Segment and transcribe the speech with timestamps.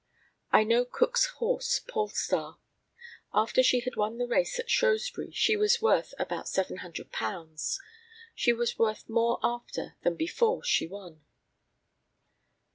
[0.51, 2.57] I know Cook's horse Polestar.
[3.35, 7.77] After she had won the race at Shrewsbury she was worth about £700.
[8.33, 11.23] She was worth more after than before she won.